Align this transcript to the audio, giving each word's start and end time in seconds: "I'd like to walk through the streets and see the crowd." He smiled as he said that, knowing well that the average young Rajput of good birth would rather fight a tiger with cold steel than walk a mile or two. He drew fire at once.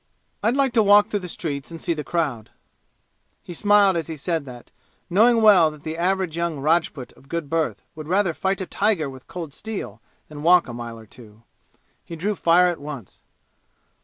"I'd 0.41 0.55
like 0.55 0.73
to 0.73 0.81
walk 0.81 1.09
through 1.09 1.19
the 1.19 1.27
streets 1.29 1.69
and 1.69 1.79
see 1.79 1.93
the 1.93 2.03
crowd." 2.03 2.49
He 3.43 3.53
smiled 3.53 3.95
as 3.95 4.07
he 4.07 4.17
said 4.17 4.45
that, 4.45 4.71
knowing 5.11 5.43
well 5.43 5.69
that 5.69 5.83
the 5.83 5.95
average 5.95 6.35
young 6.35 6.57
Rajput 6.59 7.11
of 7.13 7.29
good 7.29 7.51
birth 7.51 7.83
would 7.93 8.07
rather 8.07 8.33
fight 8.33 8.61
a 8.61 8.65
tiger 8.65 9.11
with 9.11 9.27
cold 9.27 9.53
steel 9.53 10.01
than 10.27 10.41
walk 10.41 10.67
a 10.67 10.73
mile 10.73 10.97
or 10.97 11.05
two. 11.05 11.43
He 12.03 12.15
drew 12.15 12.33
fire 12.33 12.69
at 12.69 12.81
once. 12.81 13.21